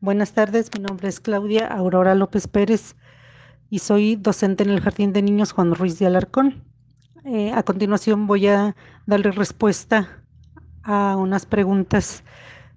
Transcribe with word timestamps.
Buenas 0.00 0.32
tardes, 0.32 0.70
mi 0.76 0.80
nombre 0.84 1.08
es 1.08 1.18
Claudia 1.18 1.66
Aurora 1.66 2.14
López 2.14 2.46
Pérez 2.46 2.94
y 3.68 3.80
soy 3.80 4.14
docente 4.14 4.62
en 4.62 4.70
el 4.70 4.80
Jardín 4.80 5.12
de 5.12 5.22
Niños 5.22 5.50
Juan 5.50 5.74
Ruiz 5.74 5.98
de 5.98 6.06
Alarcón. 6.06 6.62
Eh, 7.24 7.50
a 7.50 7.64
continuación 7.64 8.28
voy 8.28 8.46
a 8.46 8.76
darle 9.06 9.32
respuesta 9.32 10.22
a 10.84 11.16
unas 11.16 11.46
preguntas 11.46 12.22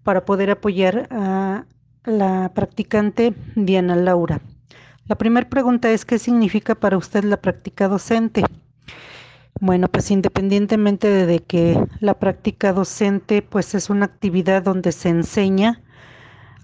para 0.01 0.25
poder 0.25 0.49
apoyar 0.49 1.07
a 1.11 1.65
la 2.05 2.51
practicante 2.55 3.35
Diana 3.55 3.95
Laura. 3.95 4.41
La 5.05 5.15
primera 5.15 5.47
pregunta 5.47 5.91
es, 5.91 6.05
¿qué 6.05 6.17
significa 6.17 6.73
para 6.73 6.97
usted 6.97 7.23
la 7.23 7.37
práctica 7.37 7.87
docente? 7.87 8.43
Bueno, 9.59 9.89
pues 9.89 10.09
independientemente 10.09 11.27
de 11.27 11.37
que 11.37 11.79
la 11.99 12.15
práctica 12.15 12.73
docente 12.73 13.43
pues 13.43 13.75
es 13.75 13.91
una 13.91 14.05
actividad 14.05 14.63
donde 14.63 14.91
se 14.91 15.09
enseña 15.09 15.83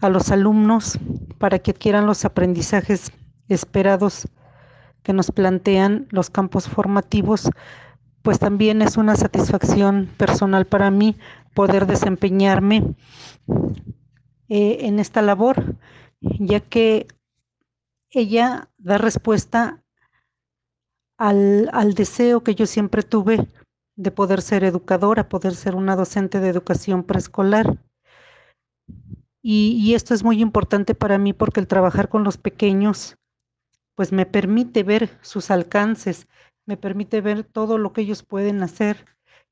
a 0.02 0.10
los 0.10 0.32
alumnos 0.32 1.00
para 1.38 1.60
que 1.60 1.72
adquieran 1.72 2.06
los 2.06 2.26
aprendizajes 2.26 3.12
esperados 3.50 4.28
que 5.04 5.14
nos 5.14 5.32
plantean 5.32 6.08
los 6.10 6.30
campos 6.30 6.68
formativos, 6.68 7.50
pues 8.22 8.40
también 8.40 8.82
es 8.82 8.98
una 8.98 9.16
satisfacción 9.16 10.10
personal 10.18 10.66
para 10.66 10.92
mí 10.92 11.16
poder 11.54 11.88
desempeñarme 11.88 12.96
eh, 14.50 14.80
en 14.82 15.00
esta 15.00 15.22
labor, 15.22 15.76
ya 16.22 16.60
que 16.60 17.08
ella 18.10 18.70
da 18.78 18.98
respuesta 18.98 19.82
al, 21.18 21.70
al 21.74 21.94
deseo 21.94 22.44
que 22.44 22.56
yo 22.56 22.66
siempre 22.66 23.04
tuve 23.04 23.48
de 23.96 24.12
poder 24.12 24.42
ser 24.42 24.64
educadora, 24.64 25.30
poder 25.30 25.56
ser 25.56 25.76
una 25.76 25.96
docente 25.96 26.40
de 26.40 26.50
educación 26.50 27.04
preescolar. 27.04 27.78
Y, 29.42 29.94
esto 29.94 30.14
es 30.14 30.24
muy 30.24 30.42
importante 30.42 30.96
para 30.96 31.18
mí 31.18 31.34
porque 31.34 31.60
el 31.60 31.68
trabajar 31.68 32.10
con 32.10 32.24
los 32.24 32.38
pequeños, 32.38 33.18
pues 33.96 34.12
me 34.12 34.26
permite 34.26 34.84
ver 34.84 35.18
sus 35.22 35.52
alcances, 35.52 36.28
me 36.66 36.76
permite 36.76 37.22
ver 37.22 37.44
todo 37.44 37.78
lo 37.78 37.94
que 37.94 38.02
ellos 38.02 38.24
pueden 38.24 38.62
hacer. 38.64 39.06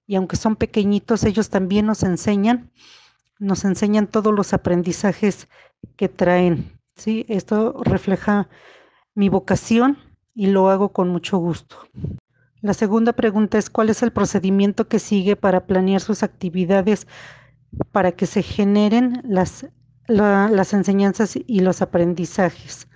Y 0.08 0.16
aunque 0.16 0.36
son 0.36 0.56
pequeñitos, 0.56 1.24
ellos 1.24 1.50
también 1.50 1.86
nos 1.86 2.04
enseñan, 2.04 2.72
nos 3.40 3.64
enseñan 3.64 4.08
todos 4.08 4.34
los 4.34 4.54
aprendizajes 4.54 5.48
que 5.96 6.10
traen. 6.10 6.78
¿sí? 6.96 7.26
Esto 7.30 7.82
refleja 7.84 8.50
mi 9.14 9.30
vocación 9.30 9.98
y 10.34 10.48
lo 10.48 10.70
hago 10.70 10.90
con 10.90 11.10
mucho 11.10 11.38
gusto. 11.38 11.78
La 12.62 12.74
segunda 12.74 13.14
pregunta 13.14 13.58
es 13.58 13.70
cuál 13.70 13.90
es 13.90 14.04
el 14.04 14.12
procedimiento 14.12 14.88
que 14.88 15.00
sigue 15.00 15.36
para 15.36 15.68
planear 15.68 16.02
sus 16.02 16.24
actividades 16.24 17.08
para 17.92 18.12
que 18.12 18.26
se 18.26 18.44
generen 18.44 19.22
las 19.24 19.68
las 20.08 20.74
enseñanzas 20.74 21.36
y 21.36 21.60
los 21.60 21.82
aprendizajes. 21.82 22.88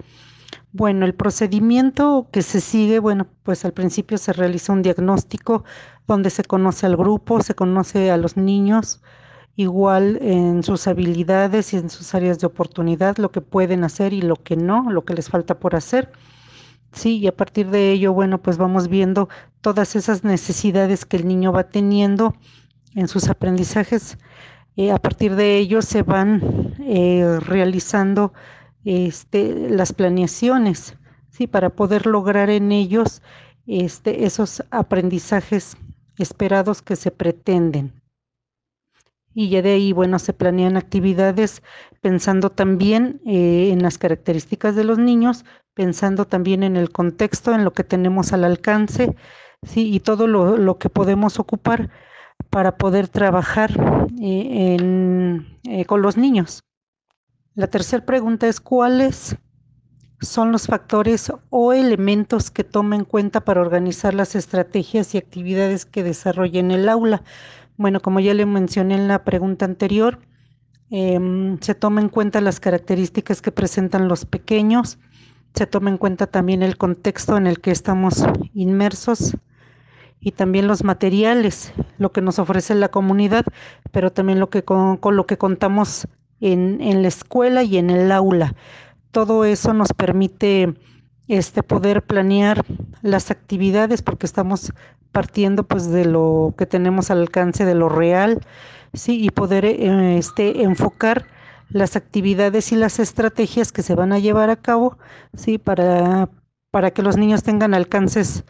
Bueno, 0.71 1.05
el 1.05 1.15
procedimiento 1.15 2.27
que 2.31 2.43
se 2.43 2.61
sigue, 2.61 2.99
bueno, 2.99 3.27
pues 3.43 3.65
al 3.65 3.73
principio 3.73 4.19
se 4.19 4.33
realiza 4.33 4.71
un 4.71 4.83
diagnóstico 4.83 5.63
donde 6.05 6.29
se 6.29 6.43
conoce 6.43 6.85
al 6.85 6.95
grupo, 6.95 7.41
se 7.41 7.55
conoce 7.55 8.11
a 8.11 8.17
los 8.17 8.37
niños, 8.37 9.01
igual 9.55 10.19
en 10.21 10.61
sus 10.63 10.87
habilidades 10.87 11.73
y 11.73 11.77
en 11.77 11.89
sus 11.89 12.13
áreas 12.13 12.39
de 12.39 12.47
oportunidad, 12.47 13.17
lo 13.17 13.31
que 13.31 13.41
pueden 13.41 13.83
hacer 13.83 14.13
y 14.13 14.21
lo 14.21 14.35
que 14.35 14.55
no, 14.57 14.91
lo 14.91 15.05
que 15.05 15.15
les 15.15 15.29
falta 15.29 15.59
por 15.59 15.75
hacer. 15.75 16.11
Sí, 16.91 17.17
y 17.17 17.27
a 17.27 17.35
partir 17.35 17.69
de 17.69 17.91
ello, 17.91 18.13
bueno, 18.13 18.41
pues 18.41 18.57
vamos 18.57 18.87
viendo 18.89 19.29
todas 19.61 19.95
esas 19.95 20.23
necesidades 20.23 21.05
que 21.05 21.17
el 21.17 21.27
niño 21.27 21.51
va 21.51 21.69
teniendo 21.69 22.35
en 22.95 23.07
sus 23.07 23.27
aprendizajes 23.29 24.17
eh, 24.79 24.93
a 24.93 24.97
partir 24.97 25.35
de 25.35 25.57
ello 25.57 25.81
se 25.81 26.03
van 26.03 26.73
eh, 26.79 27.37
realizando 27.41 28.31
este, 28.85 29.69
las 29.69 29.91
planeaciones, 29.91 30.95
¿sí? 31.29 31.47
para 31.47 31.71
poder 31.71 32.05
lograr 32.05 32.49
en 32.49 32.71
ellos 32.71 33.21
este, 33.67 34.23
esos 34.23 34.63
aprendizajes 34.71 35.75
esperados 36.17 36.81
que 36.81 36.95
se 36.95 37.11
pretenden. 37.11 38.01
Y 39.33 39.49
ya 39.49 39.61
de 39.61 39.73
ahí, 39.73 39.91
bueno, 39.91 40.17
se 40.17 40.31
planean 40.31 40.77
actividades 40.77 41.61
pensando 41.99 42.49
también 42.49 43.19
eh, 43.25 43.71
en 43.73 43.83
las 43.83 43.97
características 43.97 44.77
de 44.77 44.85
los 44.85 44.97
niños, 44.97 45.43
pensando 45.73 46.23
también 46.23 46.63
en 46.63 46.77
el 46.77 46.89
contexto, 46.89 47.53
en 47.53 47.65
lo 47.65 47.73
que 47.73 47.83
tenemos 47.83 48.31
al 48.31 48.45
alcance, 48.45 49.13
¿sí? 49.61 49.93
y 49.93 49.99
todo 49.99 50.25
lo, 50.25 50.55
lo 50.55 50.77
que 50.77 50.87
podemos 50.87 51.37
ocupar 51.37 51.89
para 52.49 52.77
poder 52.77 53.07
trabajar 53.07 53.71
eh, 54.21 54.77
eh, 55.63 55.85
con 55.85 56.01
los 56.01 56.17
niños. 56.17 56.63
La 57.55 57.67
tercera 57.67 58.05
pregunta 58.05 58.47
es 58.47 58.59
cuáles 58.59 59.37
son 60.21 60.51
los 60.51 60.67
factores 60.67 61.31
o 61.49 61.73
elementos 61.73 62.51
que 62.51 62.63
toma 62.63 62.95
en 62.95 63.05
cuenta 63.05 63.41
para 63.41 63.61
organizar 63.61 64.13
las 64.13 64.35
estrategias 64.35 65.15
y 65.15 65.17
actividades 65.17 65.85
que 65.85 66.03
desarrolla 66.03 66.59
en 66.59 66.71
el 66.71 66.89
aula. 66.89 67.23
Bueno, 67.77 68.01
como 68.01 68.19
ya 68.19 68.33
le 68.33 68.45
mencioné 68.45 68.95
en 68.95 69.07
la 69.07 69.23
pregunta 69.23 69.65
anterior, 69.65 70.19
em, 70.89 71.57
se 71.61 71.75
toma 71.75 72.01
en 72.01 72.09
cuenta 72.09 72.41
las 72.41 72.59
características 72.59 73.41
que 73.41 73.51
presentan 73.51 74.07
los 74.07 74.25
pequeños, 74.25 74.99
se 75.53 75.65
toma 75.65 75.89
en 75.89 75.97
cuenta 75.97 76.27
también 76.27 76.63
el 76.63 76.77
contexto 76.77 77.37
en 77.37 77.47
el 77.47 77.59
que 77.59 77.71
estamos 77.71 78.23
inmersos, 78.53 79.35
y 80.19 80.31
también 80.31 80.67
los 80.67 80.83
materiales, 80.83 81.73
lo 81.97 82.11
que 82.11 82.21
nos 82.21 82.39
ofrece 82.39 82.75
la 82.75 82.89
comunidad, 82.89 83.45
pero 83.91 84.11
también 84.11 84.39
lo 84.39 84.49
que 84.49 84.63
con, 84.63 84.99
lo 85.01 85.25
que 85.25 85.37
contamos 85.37 86.07
en, 86.41 86.81
en, 86.81 87.01
la 87.01 87.07
escuela 87.07 87.63
y 87.63 87.77
en 87.77 87.89
el 87.89 88.11
aula. 88.11 88.55
Todo 89.11 89.45
eso 89.45 89.73
nos 89.73 89.93
permite 89.93 90.73
este, 91.27 91.63
poder 91.63 92.01
planear 92.03 92.65
las 93.01 93.31
actividades 93.31 94.01
porque 94.01 94.25
estamos 94.25 94.73
partiendo 95.11 95.63
pues 95.63 95.89
de 95.89 96.05
lo 96.05 96.53
que 96.57 96.65
tenemos 96.65 97.11
al 97.11 97.19
alcance 97.19 97.65
de 97.65 97.75
lo 97.75 97.89
real, 97.89 98.41
sí, 98.93 99.23
y 99.23 99.29
poder 99.29 99.65
eh, 99.65 100.17
este, 100.17 100.63
enfocar 100.63 101.25
las 101.69 101.95
actividades 101.95 102.71
y 102.71 102.75
las 102.75 102.99
estrategias 102.99 103.71
que 103.71 103.83
se 103.83 103.95
van 103.95 104.11
a 104.11 104.19
llevar 104.19 104.49
a 104.49 104.55
cabo, 104.55 104.97
sí, 105.35 105.57
para, 105.57 106.29
para 106.71 106.91
que 106.91 107.03
los 107.03 107.15
niños 107.15 107.43
tengan 107.43 107.73
alcances 107.73 108.43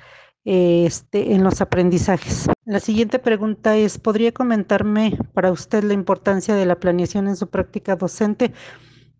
este, 0.45 1.33
en 1.33 1.43
los 1.43 1.61
aprendizajes. 1.61 2.47
La 2.65 2.79
siguiente 2.79 3.19
pregunta 3.19 3.75
es, 3.75 3.97
¿podría 3.97 4.31
comentarme 4.31 5.17
para 5.33 5.51
usted 5.51 5.83
la 5.83 5.93
importancia 5.93 6.55
de 6.55 6.65
la 6.65 6.79
planeación 6.79 7.27
en 7.27 7.35
su 7.35 7.49
práctica 7.49 7.95
docente? 7.95 8.53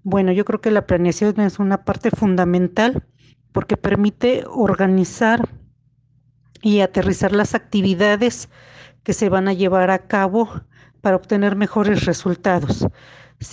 Bueno, 0.04 0.32
yo 0.32 0.46
creo 0.46 0.62
que 0.62 0.72
la 0.72 0.86
planeación 0.86 1.40
es 1.42 1.60
una 1.60 1.84
parte 1.84 2.12
fundamental 2.12 3.04
porque 3.52 3.78
permite 3.78 4.44
organizar 4.48 5.50
y 6.62 6.82
aterrizar 6.82 7.32
las 7.32 7.56
actividades 7.56 8.50
que 9.04 9.14
se 9.14 9.30
van 9.30 9.48
a 9.48 9.54
llevar 9.54 9.92
a 9.92 10.08
cabo 10.08 10.50
para 11.02 11.16
obtener 11.16 11.56
mejores 11.56 12.06
resultados. 12.06 12.86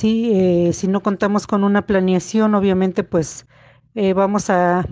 Eh, 0.02 0.70
si 0.72 0.88
no 0.88 1.02
contamos 1.02 1.46
con 1.46 1.64
una 1.64 1.86
planeación, 1.86 2.54
obviamente 2.54 3.04
pues 3.04 3.46
eh, 3.94 4.12
vamos 4.12 4.50
a 4.50 4.86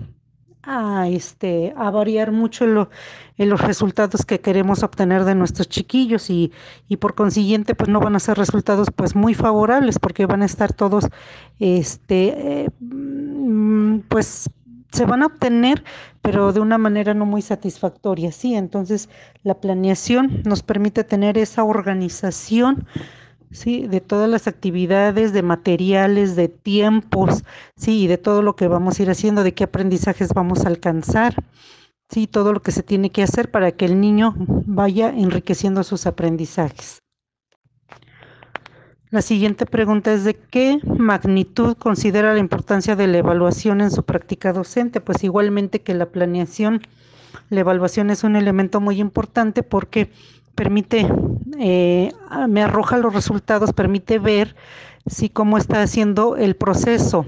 a, 0.65 1.07
este, 1.07 1.73
a 1.77 1.91
variar 1.91 2.31
mucho 2.31 2.65
en, 2.65 3.49
los 3.49 3.61
resultados 3.61 4.25
que 4.25 4.39
queremos 4.39 4.83
obtener 4.83 5.23
de 5.23 5.35
nuestros 5.35 5.69
chiquillos 5.69 6.29
y, 6.29 6.51
y, 6.87 6.97
por 6.97 7.15
consiguiente 7.15 7.75
pues 7.75 7.89
no 7.89 7.99
van 7.99 8.15
a 8.15 8.19
ser 8.19 8.37
resultados 8.37 8.89
pues 8.95 9.15
muy 9.15 9.33
favorables 9.33 9.99
porque 9.99 10.25
van 10.25 10.41
a 10.41 10.45
estar 10.45 10.73
todos 10.73 11.07
este 11.59 12.63
eh, 12.63 12.69
mm, 12.79 13.99
pues 14.07 14.49
se 14.91 15.05
van 15.05 15.23
a 15.23 15.27
obtener 15.27 15.83
pero 16.21 16.53
de 16.53 16.59
una 16.59 16.77
manera 16.77 17.13
no 17.13 17.25
muy 17.25 17.41
satisfactoria. 17.41 18.31
Sí 18.31 18.55
entonces 18.55 19.09
la 19.43 19.55
planeación 19.55 20.41
nos 20.45 20.63
permite 20.63 21.03
tener 21.03 21.37
esa 21.37 21.63
organización 21.63 22.87
¿sí? 23.55 23.87
De 23.87 24.01
todas 24.01 24.29
las 24.29 24.47
actividades, 24.47 25.33
de 25.33 25.41
materiales, 25.41 26.35
de 26.35 26.49
tiempos, 26.49 27.43
¿sí? 27.75 28.03
Y 28.03 28.07
de 28.07 28.17
todo 28.17 28.41
lo 28.41 28.55
que 28.55 28.67
vamos 28.67 28.99
a 28.99 29.03
ir 29.03 29.09
haciendo, 29.09 29.43
de 29.43 29.53
qué 29.53 29.63
aprendizajes 29.63 30.33
vamos 30.33 30.65
a 30.65 30.67
alcanzar, 30.67 31.35
¿sí? 32.09 32.27
Todo 32.27 32.53
lo 32.53 32.61
que 32.61 32.71
se 32.71 32.83
tiene 32.83 33.09
que 33.11 33.23
hacer 33.23 33.49
para 33.51 33.71
que 33.71 33.85
el 33.85 33.99
niño 33.99 34.35
vaya 34.37 35.09
enriqueciendo 35.09 35.83
sus 35.83 36.05
aprendizajes. 36.05 36.99
La 39.11 39.21
siguiente 39.21 39.65
pregunta 39.65 40.11
es 40.11 40.25
de 40.25 40.35
qué 40.35 40.79
magnitud 40.83 41.77
considera 41.77 42.33
la 42.33 42.39
importancia 42.39 42.97
de 42.97 43.07
la 43.07 43.19
evaluación 43.19 43.79
en 43.79 43.89
su 43.89 44.03
práctica 44.03 44.51
docente. 44.51 44.99
Pues 44.99 45.23
igualmente 45.23 45.81
que 45.81 45.93
la 45.93 46.07
planeación, 46.07 46.81
la 47.49 47.61
evaluación 47.61 48.09
es 48.09 48.25
un 48.25 48.35
elemento 48.35 48.81
muy 48.81 48.99
importante 48.99 49.63
porque 49.63 50.11
permite, 50.55 51.07
eh, 51.59 52.11
me 52.47 52.63
arroja 52.63 52.97
los 52.97 53.13
resultados, 53.13 53.73
permite 53.73 54.19
ver 54.19 54.55
si 55.05 55.29
cómo 55.29 55.57
está 55.57 55.81
haciendo 55.81 56.35
el 56.37 56.55
proceso 56.55 57.25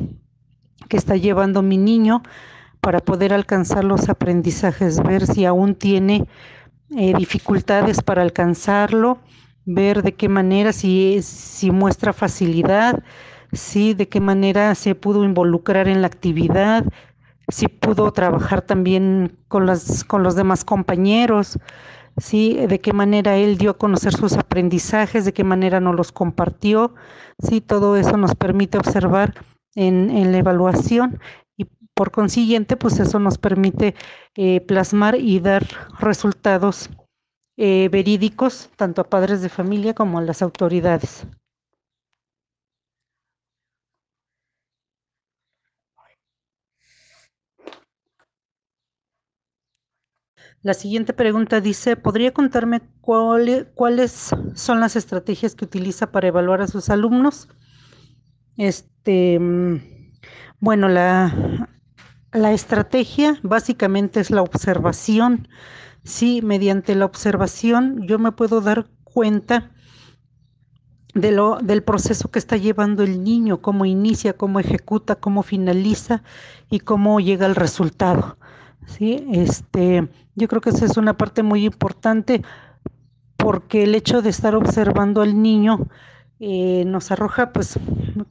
que 0.89 0.97
está 0.97 1.15
llevando 1.15 1.61
mi 1.61 1.77
niño 1.77 2.23
para 2.81 2.99
poder 2.99 3.33
alcanzar 3.33 3.83
los 3.83 4.09
aprendizajes, 4.09 5.01
ver 5.03 5.27
si 5.27 5.45
aún 5.45 5.75
tiene 5.75 6.27
eh, 6.95 7.13
dificultades 7.17 8.01
para 8.01 8.21
alcanzarlo, 8.21 9.19
ver 9.65 10.03
de 10.03 10.13
qué 10.13 10.29
manera, 10.29 10.71
si, 10.71 11.19
si 11.21 11.71
muestra 11.71 12.13
facilidad, 12.13 13.03
sí, 13.51 13.93
de 13.93 14.07
qué 14.07 14.21
manera 14.21 14.73
se 14.75 14.95
pudo 14.95 15.23
involucrar 15.25 15.87
en 15.87 16.01
la 16.01 16.07
actividad, 16.07 16.85
si 17.49 17.67
pudo 17.67 18.11
trabajar 18.11 18.61
también 18.61 19.37
con, 19.47 19.65
las, 19.65 20.03
con 20.03 20.23
los 20.23 20.35
demás 20.35 20.63
compañeros, 20.63 21.59
¿sí? 22.17 22.53
de 22.67 22.79
qué 22.79 22.93
manera 22.93 23.37
él 23.37 23.57
dio 23.57 23.71
a 23.71 23.77
conocer 23.77 24.13
sus 24.13 24.33
aprendizajes, 24.33 25.25
de 25.25 25.33
qué 25.33 25.43
manera 25.43 25.79
nos 25.79 25.95
los 25.95 26.11
compartió. 26.11 26.93
¿sí? 27.39 27.61
Todo 27.61 27.97
eso 27.97 28.17
nos 28.17 28.35
permite 28.35 28.77
observar 28.77 29.33
en, 29.75 30.09
en 30.09 30.31
la 30.31 30.39
evaluación 30.39 31.19
y 31.55 31.65
por 31.93 32.11
consiguiente, 32.11 32.77
pues 32.77 32.99
eso 32.99 33.19
nos 33.19 33.37
permite 33.37 33.95
eh, 34.35 34.61
plasmar 34.61 35.15
y 35.15 35.39
dar 35.39 35.65
resultados 35.99 36.89
eh, 37.57 37.89
verídicos 37.91 38.69
tanto 38.75 39.01
a 39.01 39.09
padres 39.09 39.41
de 39.41 39.49
familia 39.49 39.95
como 39.95 40.19
a 40.19 40.21
las 40.21 40.43
autoridades. 40.43 41.25
La 50.63 50.73
siguiente 50.73 51.13
pregunta 51.13 51.61
dice, 51.61 51.95
¿podría 51.95 52.33
contarme 52.33 52.81
cuáles 53.01 54.31
son 54.55 54.79
las 54.79 54.95
estrategias 54.95 55.55
que 55.55 55.65
utiliza 55.65 56.11
para 56.11 56.27
evaluar 56.27 56.61
a 56.61 56.67
sus 56.67 56.89
alumnos? 56.89 57.47
Este, 58.57 59.39
mm, 59.39 59.77
bueno, 60.59 60.89
la, 60.89 61.69
la 62.31 62.51
estrategia 62.53 63.39
básicamente 63.43 64.19
es 64.19 64.31
la 64.31 64.41
observación. 64.41 65.47
Sí, 66.03 66.41
mediante 66.41 66.95
la 66.95 67.05
observación 67.05 68.07
yo 68.07 68.17
me 68.17 68.31
puedo 68.31 68.61
dar 68.61 68.87
cuenta 69.03 69.71
de 71.13 71.31
lo, 71.31 71.57
del 71.61 71.83
proceso 71.83 72.29
que 72.29 72.39
está 72.39 72.57
llevando 72.57 73.03
el 73.03 73.23
niño, 73.23 73.61
cómo 73.61 73.85
inicia, 73.85 74.33
cómo 74.33 74.59
ejecuta, 74.59 75.15
cómo 75.15 75.43
finaliza 75.43 76.23
y 76.69 76.79
cómo 76.79 77.19
llega 77.19 77.45
al 77.45 77.55
resultado. 77.55 78.37
¿Sí? 78.87 79.27
Este, 79.31 80.07
yo 80.35 80.47
creo 80.47 80.61
que 80.61 80.71
esa 80.71 80.85
es 80.85 80.97
una 80.97 81.15
parte 81.15 81.43
muy 81.43 81.65
importante 81.65 82.41
porque 83.37 83.83
el 83.83 83.93
hecho 83.93 84.21
de 84.21 84.31
estar 84.31 84.55
observando 84.55 85.21
al 85.21 85.41
niño 85.41 85.87
eh, 86.39 86.83
nos 86.85 87.09
arroja 87.11 87.51
pues 87.51 87.79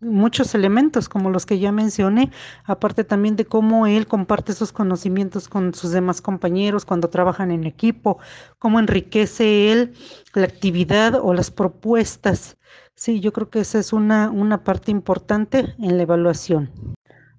muchos 0.00 0.54
elementos 0.54 1.08
como 1.08 1.30
los 1.30 1.44
que 1.44 1.58
ya 1.58 1.72
mencioné, 1.72 2.30
aparte 2.64 3.02
también 3.02 3.34
de 3.34 3.46
cómo 3.46 3.86
él 3.86 4.06
comparte 4.06 4.52
esos 4.52 4.72
conocimientos 4.72 5.48
con 5.48 5.74
sus 5.74 5.90
demás 5.90 6.20
compañeros 6.20 6.84
cuando 6.84 7.08
trabajan 7.08 7.50
en 7.50 7.64
equipo, 7.64 8.18
cómo 8.58 8.78
enriquece 8.78 9.72
él 9.72 9.94
la 10.34 10.44
actividad 10.44 11.14
o 11.20 11.34
las 11.34 11.50
propuestas. 11.50 12.56
Sí, 12.94 13.20
yo 13.20 13.32
creo 13.32 13.50
que 13.50 13.60
esa 13.60 13.78
es 13.78 13.92
una, 13.92 14.30
una 14.30 14.62
parte 14.62 14.90
importante 14.90 15.74
en 15.78 15.96
la 15.96 16.04
evaluación. 16.04 16.70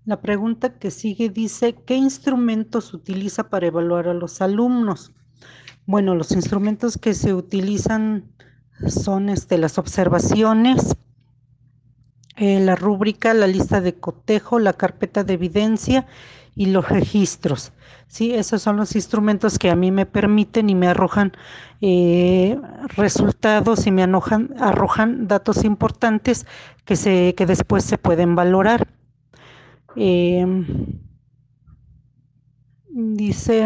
La 0.08 0.22
pregunta 0.22 0.70
que 0.70 0.90
sigue 0.90 1.28
dice, 1.28 1.76
¿qué 1.86 1.96
instrumentos 1.96 2.94
utiliza 2.94 3.50
para 3.50 3.68
evaluar 3.68 4.08
a 4.08 4.14
los 4.14 4.42
alumnos? 4.42 5.12
Bueno, 5.86 6.16
los 6.16 6.32
instrumentos 6.32 6.98
que 6.98 7.14
se 7.14 7.34
utilizan 7.34 8.24
son 8.88 9.28
este, 9.28 9.58
las 9.58 9.78
observaciones, 9.78 10.96
eh, 12.38 12.62
la 12.62 12.78
rúbrica, 12.78 13.34
la 13.34 13.48
lista 13.48 13.82
de 13.82 13.96
cotejo, 13.96 14.60
la 14.60 14.72
carpeta 14.72 15.26
de 15.26 15.34
evidencia 15.34 16.08
y 16.56 16.68
los 16.68 16.88
registros. 16.88 17.74
¿sí? 18.08 18.34
Esos 18.34 18.62
son 18.62 18.78
los 18.78 18.96
instrumentos 18.96 19.60
que 19.60 19.70
a 19.70 19.76
mí 19.76 19.92
me 19.92 20.06
permiten 20.06 20.70
y 20.70 20.76
me 20.76 20.88
arrojan 20.88 21.34
eh, 21.82 22.58
resultados 22.96 23.86
y 23.88 23.92
me 23.92 24.04
arrojan 24.04 25.28
datos 25.28 25.66
importantes 25.66 26.46
que, 26.86 26.96
se, 26.96 27.36
que 27.36 27.46
después 27.46 27.84
se 27.84 27.98
pueden 27.98 28.36
valorar. 28.36 28.88
Em, 30.00 30.66
dice, 32.88 33.66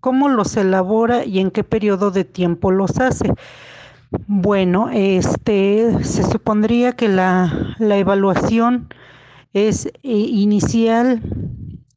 ¿cómo 0.00 0.28
los 0.28 0.56
elabora 0.56 1.24
y 1.24 1.38
en 1.38 1.52
qué 1.52 1.62
periodo 1.62 2.10
de 2.10 2.24
tiempo 2.24 2.72
los 2.72 2.98
hace? 2.98 3.32
Bueno, 4.26 4.90
este 4.92 6.02
se 6.02 6.24
supondría 6.24 6.92
que 6.92 7.06
la, 7.08 7.76
evaluación 7.78 8.88
es 9.52 9.86
eh, 9.86 9.92
inicial, 10.02 11.22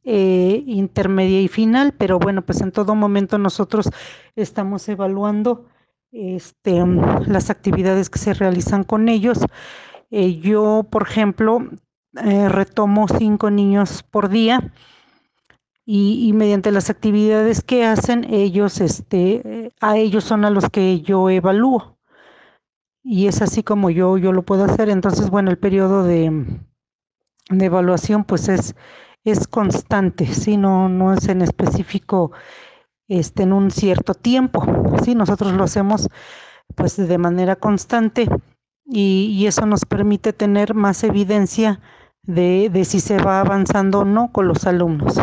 eh, 0.03 0.63
intermedia 0.67 1.41
y 1.41 1.47
final, 1.47 1.93
pero 1.97 2.19
bueno, 2.19 2.43
pues 2.43 2.61
en 2.61 2.71
todo 2.71 2.93
momento 2.93 3.39
nosotros 3.39 3.89
estamos 4.35 4.87
evaluando 4.87 5.65
este, 6.11 6.83
las 7.25 7.49
actividades 7.49 8.11
que 8.11 8.19
se 8.19 8.35
realizan 8.35 8.83
con 8.83 9.09
ellos 9.09 9.39
eh, 10.11 10.39
yo, 10.39 10.85
por 10.89 11.03
ejemplo, 11.03 11.59
eh, 12.23 12.49
retomo 12.49 13.07
cinco 13.07 13.49
niños 13.49 14.03
por 14.03 14.29
día 14.29 14.71
y, 15.85 16.33
mediante 16.33 16.71
las 16.71 16.89
actividades 16.89 17.61
que 17.61 17.85
hacen, 17.85 18.25
ellos, 18.33 18.81
este, 18.81 19.71
a 19.81 19.97
ellos 19.97 20.23
son 20.23 20.45
a 20.45 20.49
los 20.49 20.69
que 20.69 21.01
yo 21.01 21.29
evalúo. 21.29 21.97
Y 23.03 23.27
es 23.27 23.41
así 23.43 23.61
como 23.61 23.91
yo, 23.91 24.17
yo 24.17 24.31
lo 24.31 24.43
puedo 24.43 24.65
hacer. 24.65 24.89
Entonces, 24.89 25.29
bueno, 25.29 25.51
el 25.51 25.59
periodo 25.59 26.03
de, 26.03 26.31
evaluación 27.49 28.23
pues 28.23 28.49
es, 28.49 28.75
es 29.23 29.47
constante, 29.47 30.25
¿sí? 30.25 30.57
no, 30.57 30.89
no 30.89 31.13
es 31.13 31.27
en 31.27 31.43
específico 31.43 32.31
este, 33.07 33.43
en 33.43 33.53
un 33.53 33.69
cierto 33.69 34.15
tiempo. 34.15 34.63
¿sí? 35.03 35.13
Nosotros 35.13 35.53
lo 35.53 35.65
hacemos 35.65 36.09
pues 36.73 36.97
de 36.97 37.17
manera 37.19 37.55
constante 37.55 38.27
y, 38.85 39.45
eso 39.47 39.65
nos 39.65 39.85
permite 39.85 40.33
tener 40.33 40.73
más 40.73 41.03
evidencia 41.03 41.79
de, 42.23 42.69
de 42.71 42.85
si 42.85 42.99
se 42.99 43.17
va 43.17 43.39
avanzando 43.39 43.99
o 43.99 44.05
no 44.05 44.31
con 44.31 44.47
los 44.47 44.65
alumnos. 44.65 45.21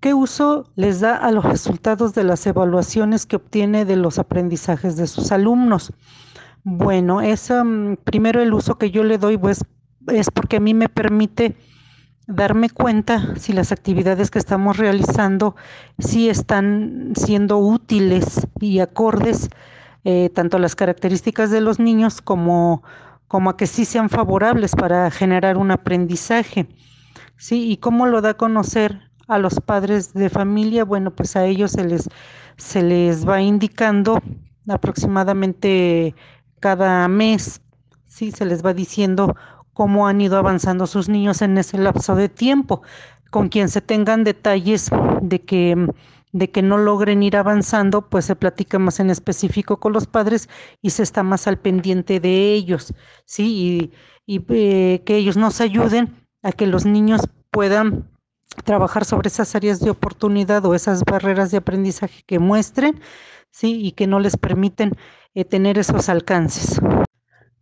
¿Qué 0.00 0.14
uso 0.14 0.70
les 0.76 1.00
da 1.00 1.16
a 1.16 1.30
los 1.30 1.44
resultados 1.44 2.14
de 2.14 2.24
las 2.24 2.46
evaluaciones 2.46 3.26
que 3.26 3.36
obtiene 3.36 3.84
de 3.84 3.96
los 3.96 4.18
aprendizajes 4.18 4.96
de 4.96 5.06
sus 5.06 5.32
alumnos? 5.32 5.92
Bueno, 6.64 7.20
es 7.20 7.50
mm, 7.50 7.94
primero 8.04 8.42
el 8.42 8.52
uso 8.52 8.78
que 8.78 8.90
yo 8.90 9.02
le 9.04 9.18
doy 9.18 9.38
pues, 9.38 9.64
es 10.08 10.30
porque 10.30 10.56
a 10.56 10.60
mí 10.60 10.74
me 10.74 10.88
permite 10.88 11.56
darme 12.26 12.68
cuenta 12.68 13.34
si 13.36 13.52
las 13.54 13.72
actividades 13.72 14.30
que 14.30 14.38
estamos 14.38 14.76
realizando 14.76 15.56
si 15.98 16.28
están 16.28 17.12
siendo 17.16 17.56
útiles 17.56 18.46
y 18.60 18.80
acordes 18.80 19.48
eh, 20.10 20.30
tanto 20.30 20.58
las 20.58 20.74
características 20.74 21.50
de 21.50 21.60
los 21.60 21.78
niños 21.78 22.22
como, 22.22 22.82
como 23.26 23.50
a 23.50 23.58
que 23.58 23.66
sí 23.66 23.84
sean 23.84 24.08
favorables 24.08 24.74
para 24.74 25.10
generar 25.10 25.58
un 25.58 25.70
aprendizaje. 25.70 26.66
¿sí? 27.36 27.70
¿Y 27.70 27.76
cómo 27.76 28.06
lo 28.06 28.22
da 28.22 28.30
a 28.30 28.36
conocer 28.38 29.02
a 29.26 29.36
los 29.36 29.60
padres 29.60 30.14
de 30.14 30.30
familia? 30.30 30.86
Bueno, 30.86 31.10
pues 31.10 31.36
a 31.36 31.44
ellos 31.44 31.72
se 31.72 31.84
les, 31.84 32.08
se 32.56 32.82
les 32.82 33.28
va 33.28 33.42
indicando 33.42 34.22
aproximadamente 34.66 36.14
cada 36.58 37.06
mes, 37.08 37.60
¿sí? 38.06 38.32
se 38.32 38.46
les 38.46 38.64
va 38.64 38.72
diciendo 38.72 39.36
cómo 39.74 40.08
han 40.08 40.22
ido 40.22 40.38
avanzando 40.38 40.86
sus 40.86 41.10
niños 41.10 41.42
en 41.42 41.58
ese 41.58 41.76
lapso 41.76 42.14
de 42.14 42.30
tiempo, 42.30 42.80
con 43.30 43.48
quien 43.48 43.68
se 43.68 43.80
tengan 43.80 44.24
detalles 44.24 44.90
de 45.22 45.40
que 45.40 45.88
de 46.32 46.50
que 46.50 46.62
no 46.62 46.78
logren 46.78 47.22
ir 47.22 47.36
avanzando, 47.36 48.08
pues 48.08 48.26
se 48.26 48.36
platica 48.36 48.78
más 48.78 49.00
en 49.00 49.10
específico 49.10 49.78
con 49.78 49.92
los 49.92 50.06
padres 50.06 50.48
y 50.82 50.90
se 50.90 51.02
está 51.02 51.22
más 51.22 51.46
al 51.46 51.58
pendiente 51.58 52.20
de 52.20 52.52
ellos, 52.52 52.92
¿sí? 53.24 53.90
Y, 54.26 54.42
eh, 54.50 55.02
que 55.04 55.16
ellos 55.16 55.36
nos 55.36 55.60
ayuden 55.60 56.14
a 56.42 56.52
que 56.52 56.66
los 56.66 56.84
niños 56.84 57.22
puedan 57.50 58.10
trabajar 58.64 59.04
sobre 59.04 59.28
esas 59.28 59.54
áreas 59.54 59.80
de 59.80 59.90
oportunidad 59.90 60.64
o 60.66 60.74
esas 60.74 61.02
barreras 61.04 61.50
de 61.50 61.58
aprendizaje 61.58 62.22
que 62.26 62.38
muestren, 62.38 63.00
¿sí? 63.50 63.80
Y 63.82 63.92
que 63.92 64.06
no 64.06 64.20
les 64.20 64.36
permiten 64.36 64.92
eh, 65.34 65.44
tener 65.44 65.78
esos 65.78 66.08
alcances. 66.08 66.80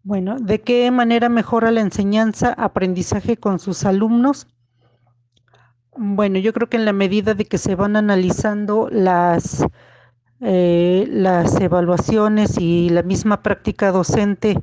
Bueno, 0.02 0.38
¿de 0.38 0.60
qué 0.60 0.90
manera 0.90 1.28
mejora 1.28 1.70
la 1.70 1.80
enseñanza, 1.80 2.52
aprendizaje 2.52 3.36
con 3.36 3.58
sus 3.58 3.84
alumnos? 3.84 4.48
Bueno, 5.98 6.38
yo 6.38 6.52
creo 6.52 6.68
que 6.68 6.76
en 6.76 6.84
la 6.84 6.92
medida 6.92 7.34
de 7.34 7.46
que 7.46 7.58
se 7.58 7.74
van 7.74 7.96
analizando 7.96 8.88
las, 8.90 9.64
eh, 10.40 11.06
las 11.10 11.58
evaluaciones 11.60 12.58
y 12.58 12.90
la 12.90 13.02
misma 13.02 13.42
práctica 13.42 13.92
docente 13.92 14.58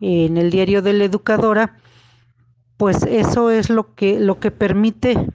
en 0.00 0.36
el 0.36 0.50
diario 0.50 0.82
de 0.82 0.92
la 0.92 1.04
educadora, 1.04 1.76
pues 2.76 3.02
eso 3.04 3.50
es 3.50 3.70
lo 3.70 3.94
que, 3.94 4.20
lo 4.20 4.40
que 4.40 4.50
permite 4.50 5.28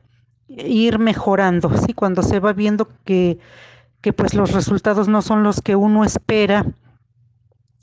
ir 0.48 1.00
mejorando, 1.00 1.76
¿sí? 1.78 1.94
Cuando 1.94 2.22
se 2.22 2.40
va 2.40 2.54
viendo 2.54 2.88
que, 3.04 3.40
que 4.02 4.14
pues 4.14 4.36
los 4.36 4.52
resultados 4.52 5.08
no 5.08 5.22
son 5.22 5.44
los 5.44 5.62
que 5.62 5.76
uno 5.76 6.06
espera 6.06 6.66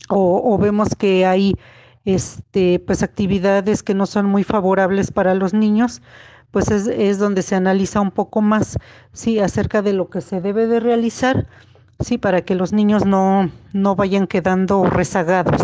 o, 0.09 0.54
o 0.54 0.59
vemos 0.59 0.95
que 0.95 1.26
hay 1.26 1.57
este, 2.04 2.78
pues 2.78 3.02
actividades 3.02 3.83
que 3.83 3.95
no 3.95 4.07
son 4.07 4.26
muy 4.26 4.45
favorables 4.45 5.11
para 5.11 5.35
los 5.35 5.52
niños, 5.52 6.00
pues 6.50 6.71
es, 6.71 7.19
donde 7.19 7.42
se 7.42 7.54
analiza 7.54 8.00
un 8.00 8.11
poco 8.11 8.40
más, 8.40 8.76
sí, 9.12 9.38
acerca 9.38 9.83
de 9.83 9.92
lo 9.92 10.11
que 10.11 10.21
se 10.21 10.40
debe 10.40 10.66
de 10.66 10.80
realizar, 10.80 11.47
sí, 12.00 12.19
para 12.19 12.42
que 12.42 12.54
los 12.54 12.73
niños 12.73 13.04
no, 13.07 13.50
no 13.73 13.95
vayan 13.95 14.26
quedando 14.26 14.85
rezagados, 14.85 15.62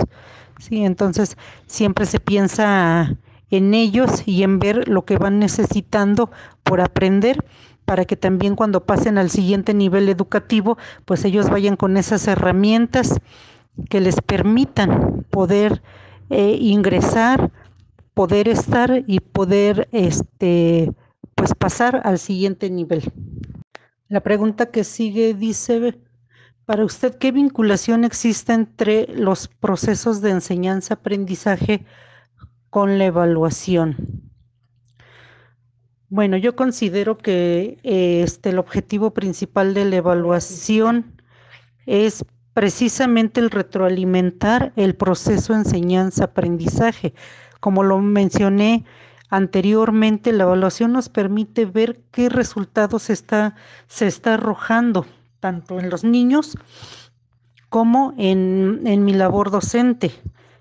¿sí? 0.58 0.84
Entonces 0.84 1.36
siempre 1.66 2.06
se 2.06 2.20
piensa 2.20 3.16
en 3.50 3.74
ellos 3.74 4.22
y 4.26 4.42
en 4.42 4.58
ver 4.58 4.88
lo 4.88 5.04
que 5.04 5.18
van 5.18 5.38
necesitando 5.38 6.30
por 6.62 6.80
aprender 6.80 7.44
para 7.86 8.04
que 8.04 8.16
también 8.16 8.56
cuando 8.56 8.84
pasen 8.84 9.16
al 9.16 9.30
siguiente 9.30 9.72
nivel 9.72 10.08
educativo, 10.08 10.76
pues 11.04 11.24
ellos 11.24 11.48
vayan 11.48 11.76
con 11.76 11.96
esas 11.96 12.26
herramientas 12.26 13.20
que 13.88 14.00
les 14.00 14.20
permitan 14.20 15.24
poder 15.30 15.82
eh, 16.28 16.56
ingresar, 16.60 17.52
poder 18.16 18.48
estar 18.48 19.04
y 19.06 19.20
poder 19.20 19.90
este 19.92 20.90
pues 21.34 21.54
pasar 21.54 22.00
al 22.04 22.18
siguiente 22.18 22.70
nivel. 22.70 23.12
La 24.08 24.22
pregunta 24.22 24.70
que 24.70 24.84
sigue 24.84 25.34
dice, 25.34 26.00
para 26.64 26.86
usted, 26.86 27.16
¿qué 27.18 27.30
vinculación 27.30 28.04
existe 28.04 28.54
entre 28.54 29.06
los 29.08 29.48
procesos 29.48 30.22
de 30.22 30.30
enseñanza-aprendizaje 30.30 31.84
con 32.70 32.96
la 32.96 33.04
evaluación? 33.04 33.96
Bueno, 36.08 36.38
yo 36.38 36.56
considero 36.56 37.18
que 37.18 37.78
este, 37.82 38.48
el 38.48 38.58
objetivo 38.58 39.12
principal 39.12 39.74
de 39.74 39.84
la 39.84 39.96
evaluación 39.96 41.20
es 41.84 42.24
precisamente 42.54 43.40
el 43.40 43.50
retroalimentar 43.50 44.72
el 44.76 44.94
proceso 44.96 45.52
enseñanza-aprendizaje. 45.52 47.12
Como 47.66 47.82
lo 47.82 47.98
mencioné 47.98 48.84
anteriormente, 49.28 50.32
la 50.32 50.44
evaluación 50.44 50.92
nos 50.92 51.08
permite 51.08 51.66
ver 51.66 52.00
qué 52.12 52.28
resultados 52.28 53.10
está, 53.10 53.56
se 53.88 54.06
está 54.06 54.34
arrojando, 54.34 55.04
tanto 55.40 55.80
en 55.80 55.90
los 55.90 56.04
niños 56.04 56.56
como 57.68 58.14
en, 58.18 58.82
en 58.84 59.04
mi 59.04 59.14
labor 59.14 59.50
docente, 59.50 60.12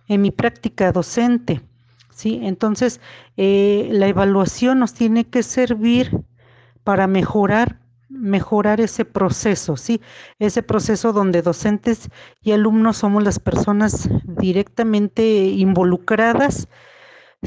en 0.08 0.24
mi 0.24 0.32
práctica 0.32 0.92
docente. 0.92 1.62
¿sí? 2.10 2.40
Entonces, 2.42 3.00
eh, 3.38 3.88
la 3.92 4.08
evaluación 4.08 4.80
nos 4.80 4.96
tiene 4.96 5.26
que 5.26 5.44
servir 5.44 6.10
para 6.84 7.06
mejorar 7.06 7.78
mejorar 8.10 8.82
ese 8.82 9.04
proceso, 9.06 9.78
¿sí? 9.78 10.02
Ese 10.40 10.64
proceso 10.64 11.12
donde 11.12 11.42
docentes 11.42 12.10
y 12.42 12.52
alumnos 12.52 12.98
somos 12.98 13.24
las 13.24 13.40
personas 13.40 14.10
directamente 14.24 15.24
involucradas, 15.46 16.68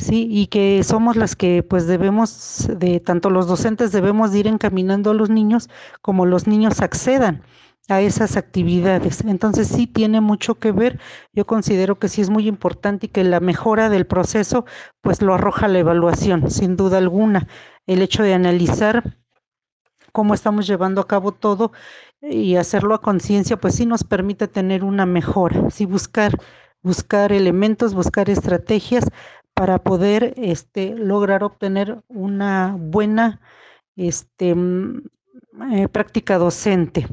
¿sí? 0.01 0.29
Y 0.31 0.47
que 0.47 0.83
somos 0.85 1.17
las 1.17 1.37
que 1.37 1.63
pues 1.63 1.87
debemos 1.87 2.69
de 2.77 3.01
tanto 3.01 3.31
los 3.31 3.47
docentes 3.47 3.93
debemos 3.93 4.35
ir 4.35 4.47
encaminando 4.47 5.11
a 5.11 5.15
los 5.15 5.31
niños 5.31 5.69
como 6.03 6.27
los 6.27 6.47
niños 6.47 6.81
accedan 6.81 7.43
a 7.89 8.01
esas 8.01 8.37
actividades. 8.37 9.23
Entonces 9.25 9.69
sí 9.69 9.87
tiene 9.87 10.21
mucho 10.21 10.57
que 10.57 10.73
ver. 10.73 11.01
Yo 11.33 11.47
considero 11.47 11.99
que 11.99 12.09
sí 12.09 12.21
es 12.21 12.31
muy 12.31 12.47
importante 12.47 13.07
y 13.07 13.09
que 13.09 13.25
la 13.25 13.41
mejora 13.41 13.89
del 13.89 14.07
proceso 14.07 14.67
pues 15.01 15.23
lo 15.23 15.35
arroja 15.35 15.69
la 15.69 15.79
evaluación, 15.79 16.51
sin 16.51 16.77
duda 16.77 16.99
alguna. 16.99 17.49
El 17.87 18.03
hecho 18.03 18.23
de 18.23 18.35
analizar 18.35 19.17
cómo 20.13 20.35
estamos 20.35 20.67
llevando 20.67 21.01
a 21.01 21.07
cabo 21.07 21.33
todo 21.33 21.73
y 22.21 22.57
hacerlo 22.57 22.95
a 22.95 23.01
conciencia 23.01 23.57
pues 23.57 23.75
sí 23.77 23.87
nos 23.87 24.05
permite 24.05 24.49
tener 24.49 24.85
una 24.85 25.07
mejora, 25.07 25.71
sí 25.71 25.87
buscar 25.87 26.39
buscar 26.83 27.33
elementos, 27.33 27.95
buscar 27.95 28.31
estrategias 28.31 29.05
para 29.59 29.81
poder 29.81 30.35
este, 30.37 30.95
lograr 30.95 31.43
obtener 31.43 32.01
una 32.07 32.77
buena 32.79 33.41
este, 33.97 34.55
mm, 34.55 35.03
eh, 35.73 35.89
práctica 35.89 36.39
docente. 36.39 37.09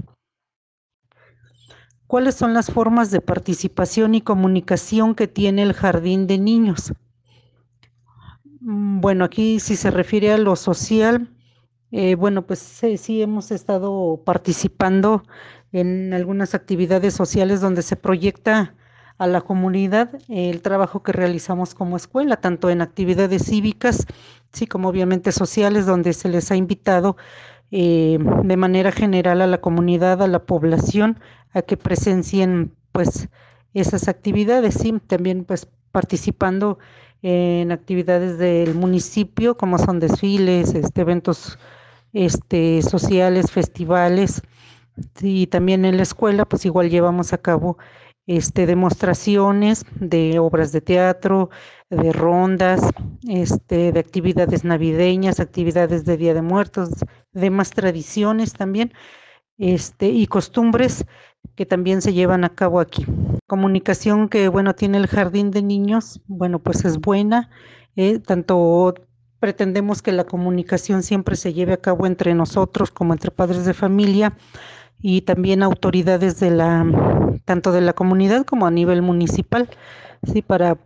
¿Cuáles 2.05 2.35
son 2.35 2.53
las 2.53 2.69
formas 2.69 3.09
de 3.09 3.19
participación 3.19 4.13
y 4.13 4.21
comunicación 4.21 5.15
que 5.15 5.27
tiene 5.27 5.63
el 5.63 5.73
jardín 5.73 6.27
de 6.27 6.37
niños? 6.37 6.93
Mm, 8.59 9.01
bueno, 9.01 9.25
aquí 9.25 9.59
si 9.59 9.75
se 9.75 9.89
refiere 9.89 10.31
a 10.31 10.37
lo 10.37 10.55
social, 10.55 11.35
eh, 11.89 12.13
bueno, 12.13 12.45
pues 12.45 12.59
sí, 12.59 13.23
hemos 13.23 13.49
estado 13.49 14.21
participando 14.23 15.23
en 15.71 16.13
algunas 16.13 16.53
actividades 16.53 17.15
sociales 17.15 17.59
donde 17.59 17.81
se 17.81 17.95
proyecta 17.95 18.75
a 19.17 19.27
la 19.27 19.41
comunidad 19.41 20.09
el 20.27 20.61
trabajo 20.61 21.03
que 21.03 21.11
realizamos 21.11 21.73
como 21.73 21.97
escuela, 21.97 22.37
tanto 22.37 22.69
en 22.69 22.81
actividades 22.81 23.45
cívicas, 23.45 24.05
sí, 24.51 24.67
como 24.67 24.89
obviamente 24.89 25.31
sociales, 25.31 25.85
donde 25.85 26.13
se 26.13 26.29
les 26.29 26.51
ha 26.51 26.55
invitado 26.55 27.15
eh, 27.71 28.17
de 28.43 28.57
manera 28.57 28.91
general 28.91 29.41
a 29.41 29.47
la 29.47 29.59
comunidad, 29.59 30.21
a 30.21 30.27
la 30.27 30.43
población, 30.45 31.19
a 31.53 31.61
que 31.61 31.77
presencien 31.77 32.73
pues 32.91 33.29
esas 33.73 34.07
actividades, 34.07 34.75
sí, 34.75 34.93
también 35.07 35.45
pues 35.45 35.67
participando 35.91 36.77
en 37.21 37.71
actividades 37.71 38.37
del 38.37 38.75
municipio, 38.75 39.57
como 39.57 39.77
son 39.77 39.99
desfiles, 39.99 40.75
este, 40.75 41.01
eventos 41.01 41.57
este, 42.13 42.81
sociales, 42.81 43.51
festivales, 43.51 44.41
y 45.21 45.47
también 45.47 45.85
en 45.85 45.97
la 45.97 46.03
escuela, 46.03 46.45
pues 46.45 46.65
igual 46.65 46.89
llevamos 46.89 47.33
a 47.33 47.37
cabo 47.37 47.77
este, 48.27 48.65
demostraciones 48.65 49.85
de 49.99 50.39
obras 50.39 50.71
de 50.71 50.81
teatro, 50.81 51.49
de 51.89 52.11
rondas, 52.11 52.81
este, 53.27 53.91
de 53.91 53.99
actividades 53.99 54.63
navideñas, 54.63 55.39
actividades 55.39 56.05
de 56.05 56.17
Día 56.17 56.33
de 56.33 56.41
Muertos, 56.41 56.89
demás 57.31 57.71
tradiciones 57.71 58.53
también, 58.53 58.93
este, 59.57 60.07
y 60.09 60.27
costumbres 60.27 61.05
que 61.55 61.65
también 61.65 62.01
se 62.01 62.13
llevan 62.13 62.43
a 62.43 62.49
cabo 62.49 62.79
aquí. 62.79 63.05
Comunicación 63.47 64.27
que, 64.27 64.47
bueno, 64.47 64.73
tiene 64.73 64.97
el 64.97 65.07
jardín 65.07 65.51
de 65.51 65.61
niños, 65.61 66.21
bueno, 66.27 66.59
pues 66.59 66.83
es 66.85 66.99
buena, 66.99 67.49
eh, 67.95 68.19
tanto 68.19 68.95
pretendemos 69.39 70.01
que 70.01 70.11
la 70.11 70.23
comunicación 70.23 71.03
siempre 71.03 71.35
se 71.35 71.53
lleve 71.53 71.73
a 71.73 71.77
cabo 71.77 72.07
entre 72.07 72.33
nosotros 72.33 72.89
como 72.89 73.13
entre 73.13 73.29
padres 73.29 73.65
de 73.65 73.73
familia 73.75 74.35
y 75.07 75.21
también 75.21 75.61
autoridades 75.61 76.39
de 76.39 76.49
la 76.49 76.83
tanto 77.45 77.71
de 77.71 77.81
la 77.81 77.93
comunidad 77.93 78.43
como 78.43 78.65
a 78.65 78.71
nivel 78.71 79.03
municipal, 79.03 79.69
sí, 80.23 80.41
para 80.41 80.79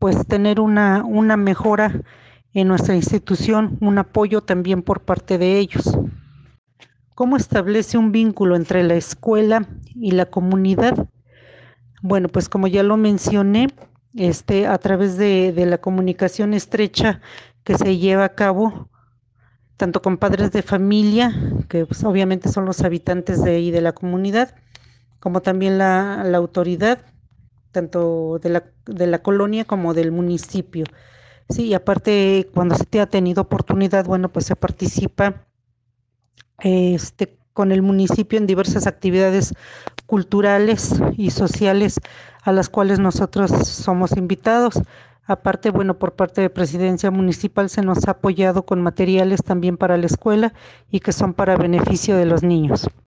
pues 0.00 0.26
tener 0.26 0.58
una, 0.58 1.04
una 1.04 1.36
mejora 1.36 2.02
en 2.54 2.66
nuestra 2.66 2.96
institución, 2.96 3.78
un 3.80 3.98
apoyo 3.98 4.40
también 4.40 4.82
por 4.82 5.02
parte 5.02 5.38
de 5.38 5.60
ellos. 5.60 5.96
¿Cómo 7.14 7.36
establece 7.36 7.96
un 7.98 8.10
vínculo 8.10 8.56
entre 8.56 8.82
la 8.82 8.94
escuela 8.94 9.64
y 9.94 10.10
la 10.10 10.26
comunidad? 10.26 11.06
Bueno, 12.02 12.28
pues 12.30 12.48
como 12.48 12.66
ya 12.66 12.82
lo 12.82 12.96
mencioné, 12.96 13.68
este, 14.16 14.66
a 14.66 14.76
través 14.78 15.16
de, 15.18 15.52
de 15.52 15.66
la 15.66 15.78
comunicación 15.78 16.52
estrecha 16.52 17.20
que 17.62 17.78
se 17.78 17.96
lleva 17.96 18.24
a 18.24 18.34
cabo 18.34 18.88
tanto 19.82 20.00
con 20.00 20.16
padres 20.16 20.52
de 20.52 20.62
familia, 20.62 21.34
que 21.68 21.86
pues, 21.86 22.04
obviamente 22.04 22.48
son 22.48 22.66
los 22.66 22.82
habitantes 22.82 23.42
de 23.42 23.56
ahí 23.56 23.72
de 23.72 23.80
la 23.80 23.90
comunidad, 23.90 24.54
como 25.18 25.42
también 25.42 25.76
la, 25.76 26.22
la 26.22 26.38
autoridad, 26.38 27.00
tanto 27.72 28.38
de 28.40 28.48
la, 28.48 28.64
de 28.86 29.08
la, 29.08 29.22
colonia 29.22 29.64
como 29.64 29.92
del 29.92 30.12
municipio. 30.12 30.84
Sí, 31.48 31.64
y 31.64 31.74
aparte, 31.74 32.48
cuando 32.54 32.76
se 32.76 32.84
te 32.84 33.00
ha 33.00 33.06
tenido 33.06 33.42
oportunidad, 33.42 34.04
bueno, 34.04 34.28
pues 34.28 34.46
se 34.46 34.54
participa 34.54 35.46
este, 36.60 37.36
con 37.52 37.72
el 37.72 37.82
municipio 37.82 38.38
en 38.38 38.46
diversas 38.46 38.86
actividades 38.86 39.52
culturales 40.06 40.94
y 41.16 41.32
sociales 41.32 41.98
a 42.44 42.52
las 42.52 42.68
cuales 42.68 43.00
nosotros 43.00 43.50
somos 43.50 44.16
invitados. 44.16 44.80
Aparte, 45.24 45.70
bueno, 45.70 45.98
por 45.98 46.14
parte 46.14 46.40
de 46.40 46.50
Presidencia 46.50 47.10
Municipal 47.10 47.70
se 47.70 47.82
nos 47.82 48.08
ha 48.08 48.12
apoyado 48.12 48.64
con 48.64 48.82
materiales 48.82 49.42
también 49.44 49.76
para 49.76 49.96
la 49.96 50.06
escuela 50.06 50.52
y 50.90 51.00
que 51.00 51.12
son 51.12 51.32
para 51.34 51.56
beneficio 51.56 52.16
de 52.16 52.26
los 52.26 52.42
niños. 52.42 52.88